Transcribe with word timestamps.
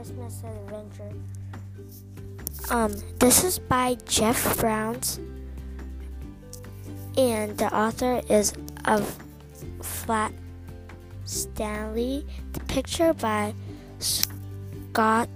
adventure. 0.00 1.12
Um, 2.70 2.94
this 3.18 3.44
is 3.44 3.58
by 3.58 3.96
Jeff 4.06 4.58
Browns, 4.58 5.20
and 7.16 7.56
the 7.58 7.74
author 7.74 8.22
is 8.28 8.52
of 8.86 9.18
Flat 9.82 10.32
Stanley. 11.24 12.24
The 12.52 12.60
picture 12.60 13.12
by 13.12 13.54
Scott 13.98 15.28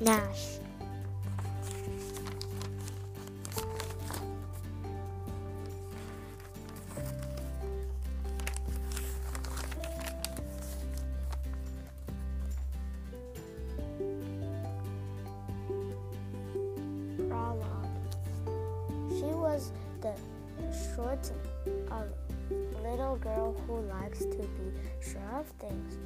Nash. 0.00 0.53
Was 19.54 19.70
the 20.00 20.12
short 20.96 21.30
little 22.82 23.16
girl 23.16 23.54
who 23.66 23.80
likes 23.82 24.18
to 24.18 24.38
be 24.38 24.66
sure 25.00 25.20
of 25.38 25.46
things. 25.62 25.96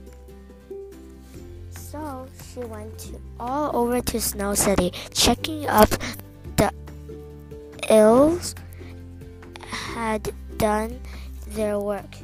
So 1.71 2.27
she 2.53 2.61
went 2.61 2.99
to 2.99 3.19
all 3.41 3.75
over 3.75 4.03
to 4.03 4.21
Snow 4.21 4.55
City, 4.55 4.93
checking 5.15 5.67
up 5.67 5.89
the 6.57 6.71
elves 7.89 8.55
had 9.63 10.31
done 10.59 11.01
their 11.49 11.79
work. 11.79 12.17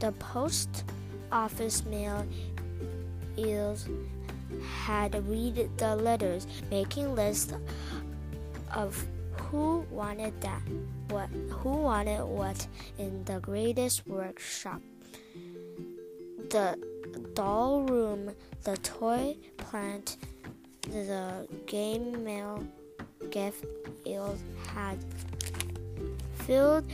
The 0.00 0.12
post 0.12 0.84
office 1.32 1.82
mail 1.86 2.26
eels 3.38 3.88
had 4.84 5.14
read 5.26 5.70
the 5.78 5.96
letters, 5.96 6.46
making 6.70 7.14
lists 7.14 7.54
of 8.74 9.02
who 9.50 9.84
wanted 9.90 10.38
that 10.42 10.60
what 11.08 11.28
who 11.50 11.70
wanted 11.70 12.22
what 12.24 12.66
in 12.98 13.24
the 13.24 13.40
greatest 13.40 14.06
workshop? 14.06 14.82
The 16.50 16.78
doll 17.34 17.82
room 17.82 18.30
the 18.64 18.76
toy 18.78 19.36
plant 19.56 20.16
the 20.82 21.46
game 21.66 22.24
mail 22.24 22.66
gift 23.30 23.64
eels 24.06 24.40
had 24.74 24.98
filled 26.34 26.84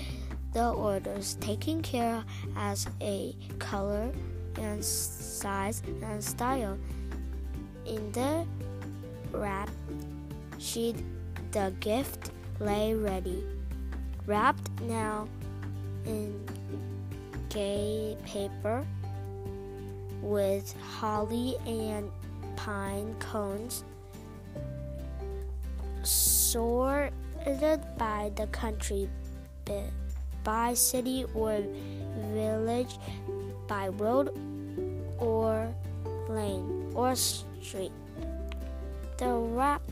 the 0.53 0.71
orders 0.71 1.37
taking 1.41 1.83
care 1.83 2.25
as 2.57 2.87
a 3.01 3.35
color 3.59 4.13
and 4.59 4.85
size 4.85 5.83
and 6.03 6.23
style. 6.23 6.79
In 7.87 8.13
the 8.13 8.47
wrap 9.33 9.69
sheet 10.59 10.97
the 11.51 11.73
gift 11.81 12.31
lay 12.61 12.95
ready, 12.95 13.45
wrapped 14.27 14.71
now 14.83 15.29
in 16.07 16.41
gay 17.49 18.17
paper 18.25 18.85
with 20.21 20.75
holly 20.81 21.57
and 21.67 22.11
pine 22.57 23.15
cones, 23.19 23.85
sorted 26.03 27.81
by 27.99 28.31
the 28.37 28.47
country 28.49 29.09
by 30.45 30.75
city 30.75 31.25
or 31.35 31.63
village, 32.33 32.99
by 33.67 33.89
road 33.89 34.29
or 35.19 35.75
lane 36.29 36.93
or 36.95 37.15
street. 37.17 37.93
The 39.17 39.31
wrap 39.33 39.83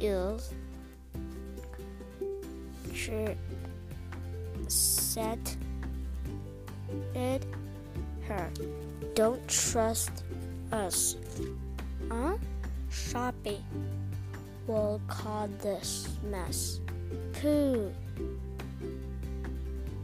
is 0.00 0.52
set 4.68 5.56
it 7.14 7.44
her. 8.26 8.50
Don't 9.14 9.46
trust 9.48 10.24
us. 10.72 11.16
Huh? 12.10 12.36
Shopping 12.90 13.62
will 14.66 15.00
call 15.08 15.48
this 15.60 16.08
mess. 16.24 16.80
Pooh, 17.32 17.92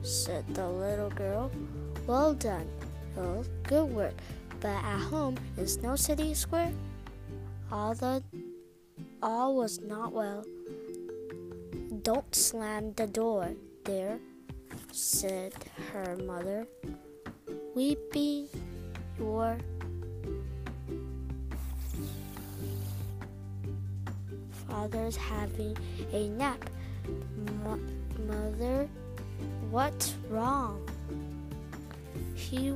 said 0.02 0.44
the 0.54 0.68
little 0.68 1.10
girl. 1.10 1.50
Well 2.06 2.34
done, 2.34 2.68
Well, 3.16 3.44
Good 3.64 3.90
work. 3.90 4.14
But 4.60 4.82
at 4.82 4.98
home 4.98 5.36
in 5.56 5.66
Snow 5.66 5.96
City 5.96 6.34
Square, 6.34 6.72
all 7.70 7.94
the 7.94 8.22
all 9.26 9.56
was 9.56 9.80
not 9.80 10.12
well. 10.12 10.44
Don't 12.02 12.32
slam 12.32 12.92
the 12.92 13.08
door 13.08 13.50
there, 13.82 14.20
said 14.92 15.52
her 15.92 16.16
mother, 16.18 16.68
weeping 17.74 18.46
your 19.18 19.58
father's 24.68 25.16
having 25.16 25.76
a 26.12 26.28
nap. 26.28 26.70
Mother, 28.28 28.88
what's 29.72 30.14
wrong? 30.30 30.88
He 32.34 32.72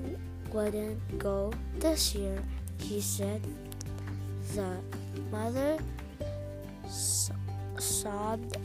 wouldn't 0.52 1.00
go 1.16 1.52
this 1.78 2.12
year, 2.12 2.42
he 2.78 3.00
said. 3.00 3.40
The 4.56 4.78
mother 5.30 5.78
sobbed. 6.90 8.56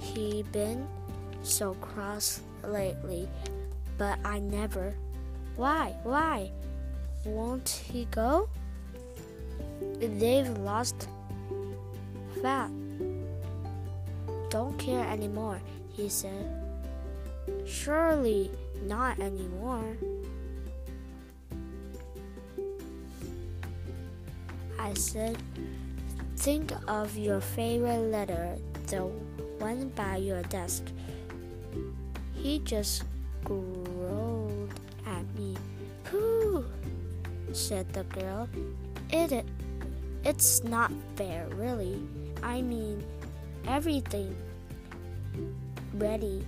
He 0.00 0.42
been 0.52 0.86
so 1.42 1.74
cross 1.74 2.40
lately, 2.62 3.28
but 3.96 4.18
I 4.24 4.38
never. 4.38 4.94
Why? 5.56 5.94
Why? 6.02 6.50
Won't 7.24 7.68
he 7.68 8.06
go? 8.10 8.48
They've 9.98 10.48
lost 10.58 11.08
fat. 12.42 12.70
Don't 14.50 14.78
care 14.78 15.04
anymore, 15.04 15.60
he 15.92 16.08
said. 16.08 16.46
Surely 17.66 18.50
not 18.86 19.18
anymore. 19.18 19.96
I 24.78 24.94
said, 24.94 25.36
Think 26.38 26.72
of 26.86 27.18
your 27.18 27.40
favorite 27.40 28.12
letter, 28.12 28.56
the 28.86 29.02
one 29.58 29.88
by 29.96 30.16
your 30.18 30.42
desk. 30.44 30.84
He 32.32 32.60
just 32.60 33.02
growled 33.42 34.72
at 35.04 35.26
me. 35.34 35.56
Pooh, 36.04 36.64
said 37.52 37.92
the 37.92 38.04
girl. 38.04 38.48
It, 39.10 39.44
it's 40.24 40.62
not 40.62 40.92
fair, 41.16 41.48
really. 41.56 42.06
I 42.40 42.62
mean, 42.62 43.02
everything 43.66 44.34
ready. 45.94 46.46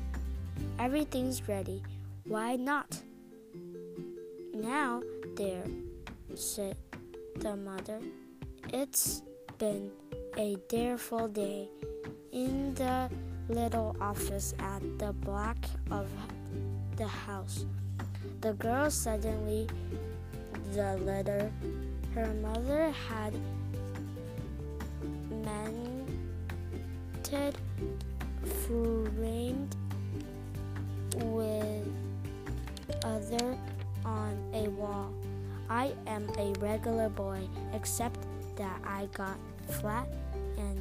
Everything's 0.78 1.48
ready. 1.48 1.82
Why 2.24 2.54
not? 2.54 2.96
Now, 4.54 5.02
there, 5.34 5.66
said 6.36 6.76
the 7.40 7.56
mother. 7.56 7.98
It's 8.72 9.22
been 9.60 9.90
a 10.38 10.56
tearful 10.68 11.28
day 11.28 11.68
in 12.32 12.72
the 12.76 13.10
little 13.50 13.94
office 14.00 14.54
at 14.58 14.80
the 14.98 15.12
back 15.12 15.58
of 15.90 16.08
the 16.96 17.06
house. 17.06 17.66
The 18.40 18.54
girl 18.54 18.90
suddenly 18.90 19.68
the 20.72 20.96
letter 21.04 21.52
her 22.14 22.32
mother 22.40 22.90
had 23.06 23.34
mended 25.44 26.08
framed 28.64 29.76
with 31.16 31.86
other 33.04 33.58
on 34.06 34.38
a 34.54 34.70
wall. 34.70 35.12
I 35.68 35.92
am 36.06 36.30
a 36.38 36.54
regular 36.60 37.10
boy, 37.10 37.46
except 37.74 38.26
that 38.60 38.78
I 38.84 39.08
got 39.14 39.38
flat 39.80 40.06
and 40.58 40.78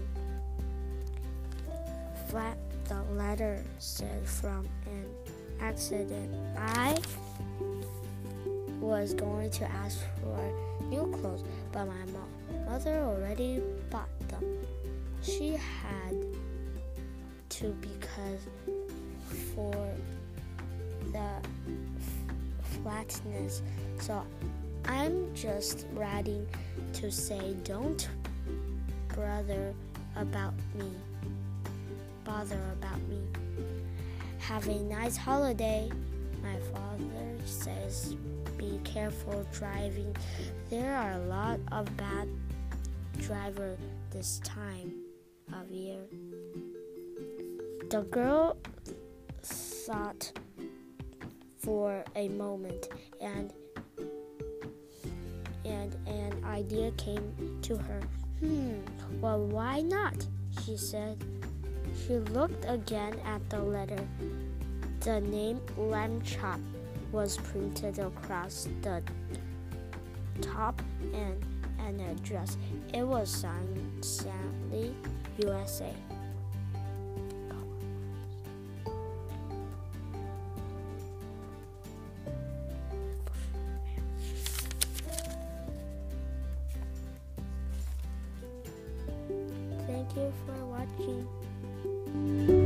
flat 2.28 2.58
the 2.90 3.02
letter 3.14 3.64
said 3.78 4.28
from 4.28 4.68
an 4.86 5.06
accident. 5.62 6.30
I 6.58 6.98
was 8.82 9.14
going 9.14 9.50
to 9.52 9.64
ask 9.72 10.00
for 10.22 10.84
new 10.90 11.10
clothes, 11.22 11.46
but 11.72 11.86
my 11.86 11.94
mom, 12.12 12.66
mother 12.66 13.00
already 13.00 13.62
bought 13.90 14.10
them. 14.28 14.44
She 15.22 15.52
had 15.52 16.16
to 17.48 17.74
because 17.80 18.42
for 19.56 19.88
the 21.14 21.30
flatness, 22.84 23.62
so 24.00 24.26
I'm 24.90 25.34
just 25.36 25.86
writing 25.94 26.48
to 26.94 27.12
say 27.12 27.54
don't 27.64 28.10
bother 29.16 29.76
about 30.16 30.56
me. 30.74 30.90
Bother 32.24 32.60
about 32.74 33.00
me. 33.08 33.22
Have 34.40 34.68
a 34.68 34.80
nice 34.82 35.16
holiday. 35.16 35.92
My 36.42 36.58
father 36.74 37.38
says 37.46 38.16
be 38.58 38.80
careful 38.84 39.46
driving. 39.54 40.16
There 40.72 40.96
are 40.96 41.12
a 41.12 41.26
lot 41.28 41.60
of 41.72 41.96
bad 41.96 42.28
drivers 43.20 43.78
this 44.10 44.40
time 44.44 44.92
of 45.54 45.70
year. 45.70 46.02
The 47.92 48.02
girl 48.10 48.58
thought 49.44 50.32
for 51.60 52.04
a 52.16 52.28
moment 52.30 52.90
and 53.22 53.54
and 55.70 55.96
an 56.08 56.44
idea 56.46 56.92
came 56.92 57.60
to 57.62 57.78
her. 57.78 58.02
Hmm, 58.40 58.80
well, 59.22 59.40
why 59.40 59.82
not? 59.82 60.26
she 60.66 60.78
said. 60.78 61.24
She 62.06 62.16
looked 62.18 62.66
again 62.68 63.20
at 63.26 63.48
the 63.50 63.60
letter. 63.60 64.00
The 65.02 65.22
name 65.22 65.60
Lambchop 65.78 66.60
was 67.12 67.38
printed 67.38 68.00
across 68.00 68.68
the 68.82 69.02
top 70.42 70.82
and 71.14 71.44
an 71.80 72.00
address. 72.02 72.58
It 72.94 73.04
was 73.04 73.30
signed 73.30 74.04
Sally, 74.04 74.96
USA. 75.38 75.94
You 90.20 90.34
for 90.46 90.66
watching. 90.66 92.59